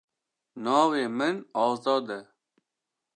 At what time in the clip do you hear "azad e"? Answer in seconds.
1.63-2.19